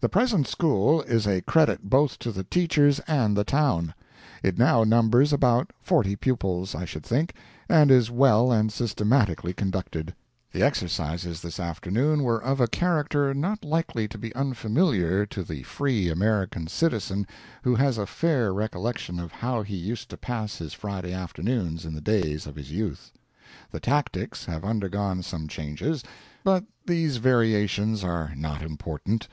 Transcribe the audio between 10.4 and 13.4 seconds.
The exercises this afternoon were of a character